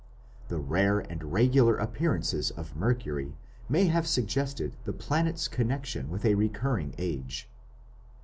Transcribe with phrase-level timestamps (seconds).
[0.47, 3.35] The rare and regular appearances of Mercury
[3.69, 7.47] may have suggested the planet's connection with a recurring Age.